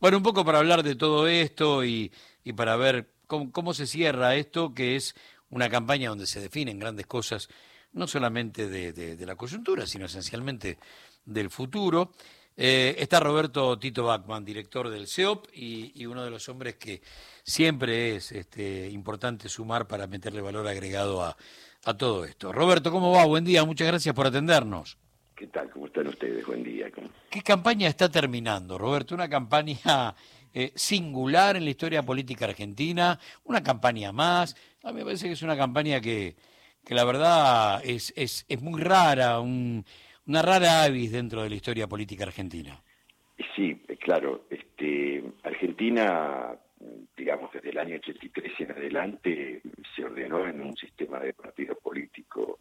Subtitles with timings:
[0.00, 2.12] Bueno, un poco para hablar de todo esto y,
[2.44, 5.16] y para ver cómo, cómo se cierra esto, que es
[5.50, 7.48] una campaña donde se definen grandes cosas,
[7.92, 10.78] no solamente de, de, la coyuntura, sino esencialmente
[11.24, 12.12] del futuro.
[12.56, 17.02] Eh, está Roberto Tito Bachman, director del CEOP y, y, uno de los hombres que
[17.42, 21.36] siempre es este, importante sumar para meterle valor agregado a,
[21.84, 22.52] a todo esto.
[22.52, 23.24] Roberto, ¿cómo va?
[23.24, 24.96] Buen día, muchas gracias por atendernos.
[25.38, 25.70] ¿Qué tal?
[25.70, 26.44] ¿Cómo están ustedes?
[26.44, 26.90] Buen día.
[27.30, 29.14] ¿Qué campaña está terminando, Roberto?
[29.14, 30.12] Una campaña
[30.52, 34.56] eh, singular en la historia política argentina, una campaña más.
[34.82, 36.34] A mí me parece que es una campaña que,
[36.84, 39.84] que la verdad es, es, es muy rara, un,
[40.26, 42.82] una rara avis dentro de la historia política argentina.
[43.54, 44.46] Sí, claro.
[44.50, 46.58] Este, Argentina,
[47.16, 49.62] digamos, desde el año 83 en adelante,
[49.94, 52.58] se ordenó en un sistema de partido político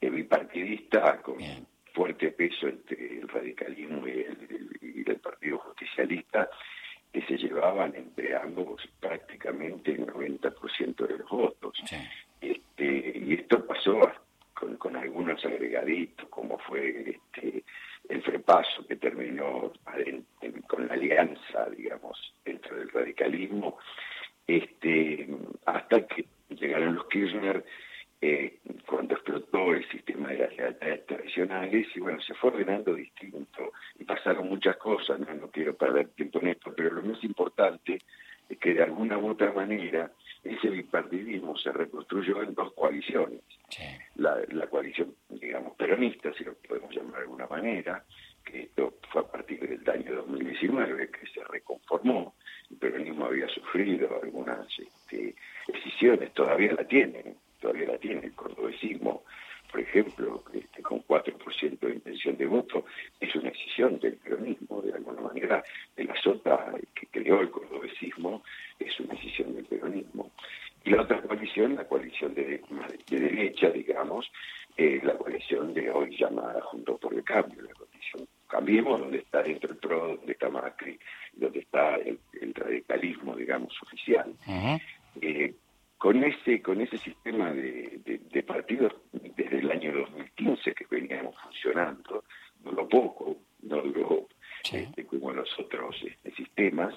[0.00, 1.38] bipartidista con
[1.98, 4.24] fuerte peso entre el radicalismo y
[5.04, 6.48] el, Partido Justicialista,
[7.12, 11.76] que se llevaban entre ambos prácticamente el 90% de los votos.
[12.40, 14.00] Este, y esto pasó
[14.78, 17.64] con, algunos agregaditos, como fue este,
[18.08, 19.72] el frepaso que terminó
[20.68, 23.76] con la alianza, digamos, dentro del radicalismo,
[24.46, 25.28] este,
[25.66, 27.64] hasta que llegaron los Kirchner
[28.20, 33.72] eh, cuando explotó el sistema de las lealtades tradicionales y bueno, se fue ordenando distinto
[33.98, 37.98] y pasaron muchas cosas, no, no quiero perder tiempo en esto, pero lo más importante
[38.48, 40.10] es que de alguna u otra manera
[40.42, 43.40] ese bipartidismo se reconstruyó en dos coaliciones.
[44.16, 48.04] La, la coalición, digamos, peronista, si lo podemos llamar de alguna manera,
[48.44, 52.34] que esto fue a partir del año 2019 que se reconformó,
[52.70, 55.34] el peronismo había sufrido algunas este,
[55.66, 59.24] decisiones, todavía la tienen, todavía la tiene el cordobesismo,
[59.70, 62.84] por ejemplo, este, con 4% de intención de voto,
[63.20, 65.62] es una decisión del peronismo, de alguna manera,
[65.96, 68.42] de la sota que creó el cordobesismo,
[68.78, 70.30] es una decisión del peronismo.
[70.84, 71.20] Y la otra
[71.58, 72.60] coalición, la coalición de,
[73.10, 74.30] derecha, digamos,
[74.76, 79.42] es la coalición de hoy llamada Junto por el Cambio, la coalición Cambiemos, donde está
[79.42, 80.98] dentro el PRO, donde está Macri,
[81.34, 82.18] donde está el,
[82.54, 84.32] radicalismo, digamos, oficial.
[85.98, 92.24] Con ese con ese sistema de, partidos desde el año 2015 que veníamos funcionando,
[92.60, 94.28] duró poco, no duró
[94.72, 96.94] este, como los otros este, sistemas,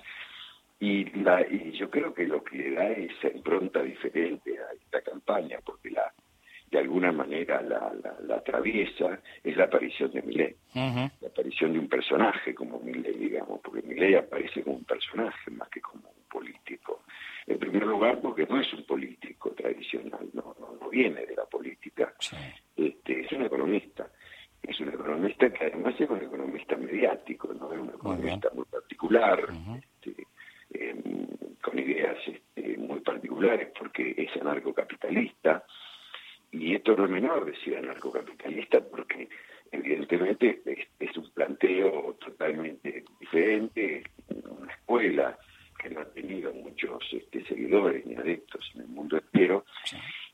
[0.81, 5.01] y, la, y yo creo que lo que le da esa impronta diferente a esta
[5.01, 6.11] campaña, porque la
[6.71, 7.93] de alguna manera la,
[8.25, 13.59] la, atraviesa, es la aparición de Millet, la aparición de un personaje como Millet, digamos,
[13.61, 17.03] porque Millet aparece como un personaje más que como un político.
[17.45, 22.13] En primer lugar, porque no es un político tradicional, no, no, viene de la política,
[22.75, 24.09] este, es un economista.
[24.61, 29.47] Es un economista que además es un economista mediático, no es un economista muy, particular,
[29.75, 30.27] este,
[30.73, 31.25] em,
[31.61, 35.63] con ideas este, muy particulares, porque es anarcocapitalista.
[36.51, 39.29] Y esto no es menor decir anarcocapitalista, porque
[39.71, 44.03] evidentemente es, es un planteo totalmente diferente,
[44.91, 45.37] escuela
[45.79, 49.65] que no ha tenido muchos este, seguidores ni adeptos en el mundo entero,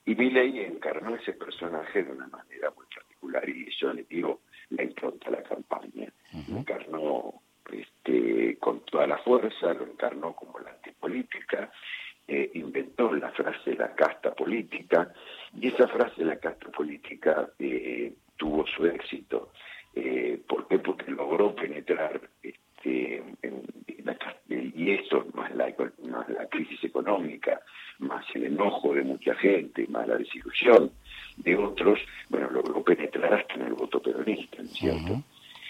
[0.06, 4.41] y Milley encarnó ese personaje de una manera muy particular, y yo le digo,
[4.72, 6.12] la impronta a la campaña,
[6.50, 7.41] lo encarnó
[7.72, 11.72] este, con toda la fuerza, lo encarnó como la antipolítica,
[12.28, 15.13] eh, inventó la frase la casta política,
[15.56, 19.51] y esa frase la casta política eh, tuvo su éxito.
[19.95, 20.79] Eh, ¿Por qué?
[20.79, 23.63] Porque logró penetrar este, en,
[24.78, 25.74] y esto más la,
[26.09, 27.62] más la crisis económica,
[28.00, 30.91] más el enojo de mucha gente, más la desilusión
[31.38, 35.23] de otros, bueno, logró penetrar hasta en el voto peronista, ¿no es cierto?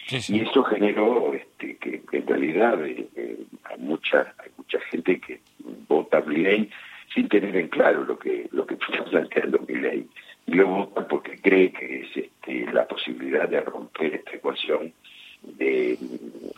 [0.09, 5.42] Y eso generó este, que, en realidad eh, eh, hay, mucha, hay mucha gente que
[5.90, 6.70] vota ley
[7.14, 10.08] sin tener en claro lo que lo que está planteando ley.
[10.46, 14.94] Y lo vota porque cree que es este, la posibilidad de romper esta ecuación
[15.42, 15.98] de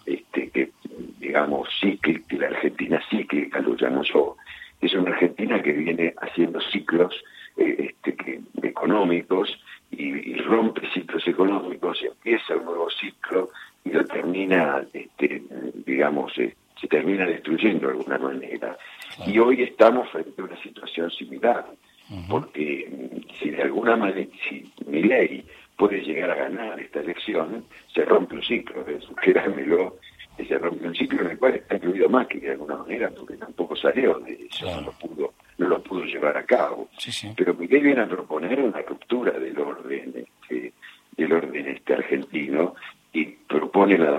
[0.06, 0.70] este, que
[1.18, 4.36] digamos, cíclica, la Argentina cíclica, lo llamo yo,
[4.82, 7.14] es una Argentina que viene haciendo ciclos
[7.58, 9.60] eh, este, económicos
[9.92, 13.50] y, rompe ciclos económicos y empieza un nuevo ciclo
[13.84, 15.42] y lo termina, este,
[15.86, 18.78] digamos, eh, se termina destruyendo de alguna manera.
[19.26, 21.66] Y hoy estamos frente a una situación similar,
[22.30, 25.46] porque mm, si de alguna manera, si mi ley
[25.78, 28.86] puede llegar a ganar esta elección, se rompe un ciclo,
[29.22, 29.98] créanmelo,
[30.48, 33.76] se rompe un ciclo en el cual está incluido que de alguna manera, porque tampoco
[33.76, 36.90] salió de eso, no lo pudo no lo pudo llevar a cabo.
[37.36, 40.74] Pero Miguel viene a proponer una ruptura del orden este,
[41.16, 42.76] del orden este argentino
[43.12, 44.12] y propone la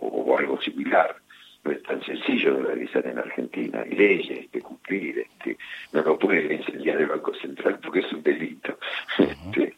[0.00, 1.16] o, algo similar.
[1.64, 3.82] no es tan sencillo de realizar en Argentina.
[3.82, 5.56] Hay leyes que cumplir, este,
[5.92, 8.78] no lo puede incendiar el Banco Central porque es un delito.
[9.18, 9.74] Este,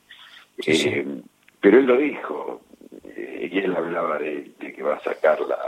[0.66, 1.06] eh,
[1.60, 2.62] pero él lo dijo,
[3.04, 5.58] eh, y él hablaba de, que va a sacar la,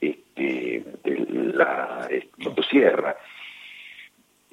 [0.00, 2.08] este, la
[2.38, 3.16] motosierra.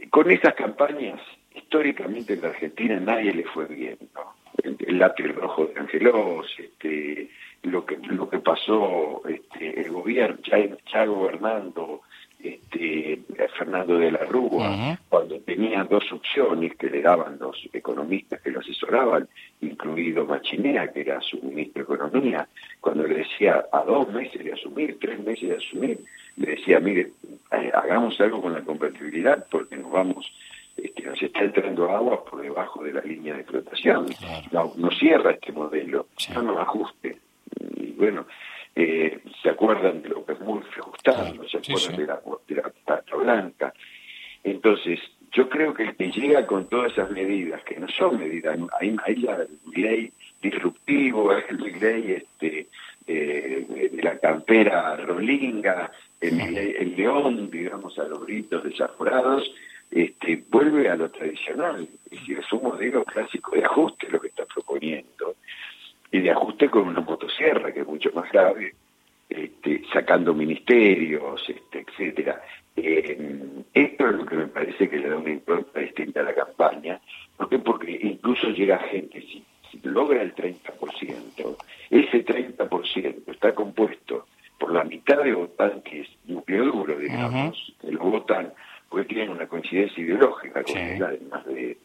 [0.10, 1.20] Con esas campañas,
[1.54, 4.37] históricamente en la Argentina nadie le fue bien, ¿no?
[4.64, 7.30] El, lápiz rojo de Angelos, este,
[7.64, 10.58] lo que lo que pasó este, el gobierno ya,
[10.92, 12.02] ya gobernando
[12.40, 13.20] este,
[13.58, 18.60] Fernando de la Rúa, cuando tenía dos opciones que le daban los economistas que lo
[18.60, 19.28] asesoraban,
[19.62, 22.48] incluido Machinea, que era su ministro de Economía,
[22.80, 26.00] cuando le decía a dos meses de asumir, tres meses de asumir,
[26.36, 27.12] le decía, mire,
[27.52, 30.32] eh, hagamos algo con la compatibilidad porque nos vamos
[30.78, 34.06] este, nos está entrando agua por debajo de la línea de flotación.
[34.52, 37.18] No, no, cierra este modelo, no nos ajuste.
[37.76, 38.26] Y bueno,
[38.76, 43.18] eh, se acuerdan de lo que es muy ajustado, se acuerdan de la, de la
[43.18, 43.74] blanca.
[44.44, 45.00] Entonces,
[45.32, 48.96] yo creo que el que llega con todas esas medidas, que no son medidas, hay,
[49.04, 49.46] hay la
[49.76, 52.68] ley disruptivo, el ley este,
[53.08, 55.92] eh, de la campera rolinga,
[56.22, 59.52] el, el, león, digamos, a los gritos desaforados,
[59.92, 64.28] este, vuelve a lo tradicional, es decir, es un modelo clásico de ajuste lo que
[64.28, 65.36] está proponiendo,
[66.12, 68.74] y de ajuste con una motosierra, que es mucho más grave,
[69.30, 72.42] este, sacando ministerios, este, etcétera.
[72.76, 73.40] Eh,
[73.74, 77.00] esto es lo que me parece que le da una impronta distinta a la campaña,
[77.36, 79.44] porque porque incluso llega gente, si,
[79.84, 81.58] logra el 30%,
[81.90, 88.54] ese 30% está compuesto por la mitad de votantes núcleo duro, digamos, que lo votan
[88.90, 90.02] porque tienen una coincidencia
[90.76, 91.78] él, además de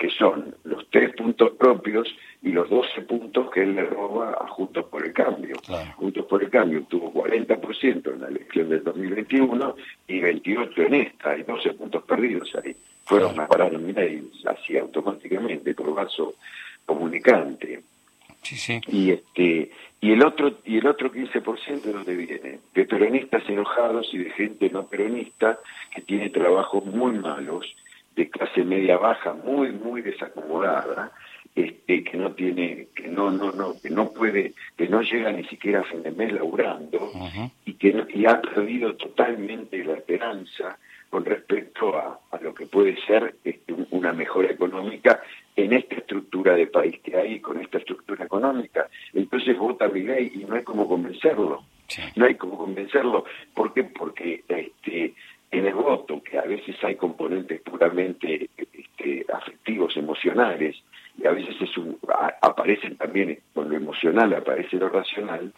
[0.00, 2.08] que son los tres puntos propios
[2.42, 5.56] y los 12 puntos que él le roba a Juntos por el Cambio.
[5.96, 9.76] Juntos por el Cambio tuvo 40% en la elección del 2021
[10.08, 12.74] y 28 en esta, hay 12 puntos perdidos ahí.
[13.04, 16.34] Fueron a parar en así automáticamente por vaso
[16.86, 17.82] comunicante.
[18.88, 19.70] Y este
[20.00, 22.58] y el otro y el otro 15% de dónde viene?
[22.72, 25.58] De peronistas enojados y de gente no peronista
[25.94, 27.66] que tiene trabajos muy malos
[28.20, 31.10] de clase media baja muy muy desacomodada
[31.54, 35.44] este que no tiene que no no no que no puede que no llega ni
[35.44, 37.10] siquiera a fin de mes laburando
[37.64, 40.78] y que y ha perdido totalmente la esperanza
[41.08, 45.20] con respecto a, a lo que puede ser este, una mejora económica
[45.56, 48.88] en esta estructura de país que hay, con esta estructura económica.
[49.12, 51.64] Entonces vota mi ley y no hay como convencerlo.
[52.14, 53.24] No hay como convencerlo.
[53.52, 53.82] ¿Por qué?
[53.82, 55.14] Porque este,
[55.50, 60.76] en el voto, que a veces hay componentes puramente este, afectivos, emocionales,
[61.18, 61.98] y a veces es un,
[62.40, 65.52] aparecen también con lo emocional, aparece lo racional,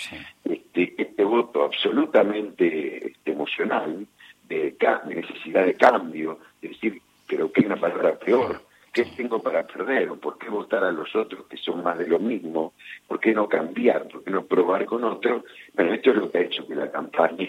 [0.45, 4.07] este, este voto absolutamente este, emocional,
[4.49, 8.63] de, necesidad de cambio, es decir, creo que hay una palabra peor,
[8.93, 10.11] ¿qué tengo para perder?
[10.11, 12.75] ¿O por qué votar a los otros que son más de lo mismo?
[13.09, 14.09] ¿Por qué no cambiar?
[14.09, 15.45] ¿Por qué no probar con otro?
[15.75, 17.49] Bueno, esto es lo que ha hecho que la campaña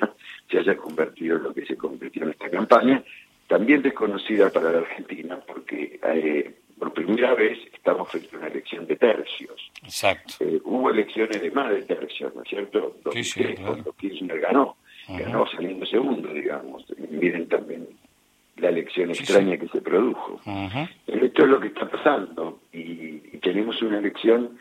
[0.63, 3.04] haya convertido en lo que se convirtió en esta campaña,
[3.48, 8.88] también desconocida para la Argentina, porque eh, por primera vez estamos frente a una elección
[8.88, 9.71] de tercios.
[9.83, 10.36] Exacto.
[10.39, 12.98] Eh, hubo elecciones de más de tercios, ¿no es cierto?
[13.13, 14.77] sí, sí, cuando Kirchner ganó,
[15.07, 16.86] ganó saliendo segundo, digamos.
[17.10, 17.88] Miren también
[18.58, 20.41] la elección extraña que se produjo.
[21.08, 22.93] Esto es lo que está pasando y,
[23.43, 24.58] tenemos una elección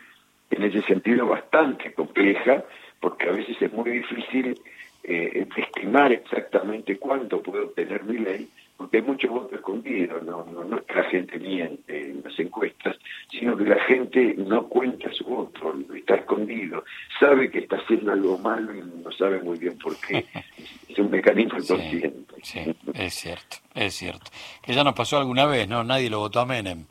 [0.51, 2.65] en ese sentido bastante compleja
[2.99, 4.59] porque a veces es muy difícil
[5.03, 10.63] eh, estimar exactamente cuánto puede obtener mi ley porque hay muchos votos escondidos, no, no,
[10.63, 12.97] no es que la gente miente en las encuestas,
[13.29, 16.83] sino que la gente no cuenta su voto, está escondido,
[17.19, 20.25] sabe que está haciendo algo malo y no sabe muy bien por qué.
[20.89, 22.35] es un mecanismo inconsciente.
[22.41, 24.31] Sí, es cierto, es cierto.
[24.61, 25.83] Que ya nos pasó alguna vez, ¿no?
[25.83, 26.85] Nadie lo votó a Menem.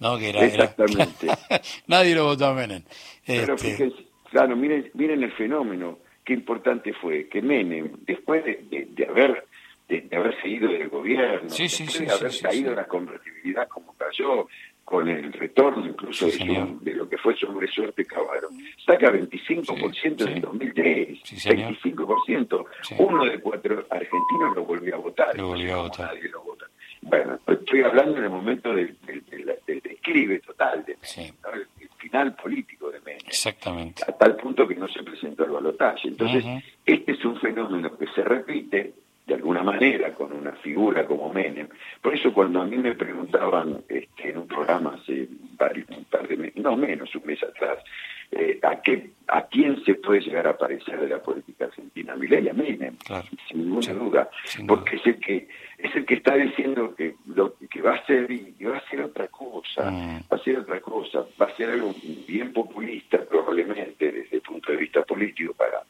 [0.00, 0.18] ¿no?
[0.18, 1.28] Que era, Exactamente.
[1.86, 2.82] Nadie lo votó a Menem.
[3.26, 3.70] Pero este...
[3.70, 5.98] fíjense, claro, miren, miren el fenómeno,
[6.28, 9.46] qué importante fue que Menem, después de haber
[9.88, 14.46] de, haber seguido del gobierno, de haber caído la convertibilidad como cayó,
[14.84, 18.48] con el retorno incluso de, lo que fue sobresuerte Caballo,
[18.84, 22.66] saca 25% en el 2003, 25%,
[22.98, 26.14] uno de cuatro argentinos lo volvió a votar, lo volvió a votar.
[26.14, 26.66] nadie lo vota.
[27.00, 32.77] Bueno, estoy hablando en el momento del, del, declive total, de el final político
[33.08, 33.26] Menem.
[33.26, 34.02] Exactamente.
[34.06, 36.08] A tal punto que no se presentó el balotaje.
[36.08, 36.44] Entonces,
[36.84, 38.92] este es un fenómeno que se repite,
[39.26, 41.68] de alguna manera con una figura como Menem.
[42.00, 46.26] Por eso cuando a mí me preguntaban este, en un programa hace varios, un par
[46.26, 47.78] de meses, no menos, un mes atrás,
[48.30, 52.48] eh, a qué a quién se puede llegar a parecer de la política argentina, Milei
[52.48, 52.96] a Menem,
[53.46, 54.30] sin ninguna duda,
[54.66, 55.48] porque es el que
[55.78, 59.00] es el que está diciendo que lo que va a hacer y va a hacer
[59.00, 60.22] otra cosa, mm.
[60.22, 61.94] va a hacer otra cosa, va a ser algo
[62.26, 65.82] bien populista probablemente desde el punto de vista político para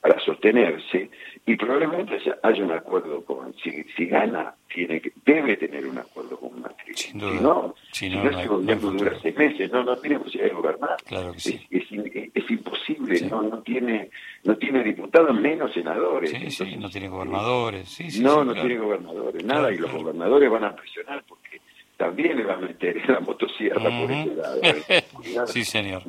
[0.00, 1.10] para sostenerse
[1.44, 6.38] y probablemente haya un acuerdo con si, si gana tiene que debe tener un acuerdo
[6.38, 10.18] con Macri si no si no, si no, no, dura seis meses no no tiene
[10.18, 11.66] posibilidad de gobernar claro que sí.
[11.70, 14.10] es, es, imposible no no tiene
[14.44, 19.44] no tiene diputados menos senadores sí, sí, no tiene gobernadores sí, no no tiene gobernadores
[19.44, 21.60] nada y los gobernadores van a presionar porque
[21.96, 26.04] también le van a meter la motosierra por ese lado sí señor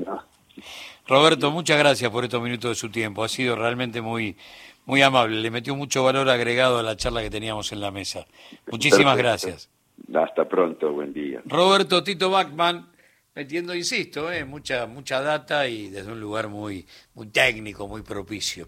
[1.08, 3.24] Roberto, muchas gracias por estos minutos de su tiempo.
[3.24, 4.38] Ha sido realmente muy,
[4.86, 5.42] muy amable.
[5.42, 8.26] Le metió mucho valor agregado a la charla que teníamos en la mesa.
[8.72, 9.70] Muchísimas gracias.
[10.14, 11.42] Hasta pronto, buen día.
[11.46, 12.88] Roberto Tito Bachman,
[13.34, 18.68] metiendo, insisto, eh, mucha, mucha data y desde un lugar muy, muy técnico, muy propicio.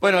[0.00, 0.20] Bueno,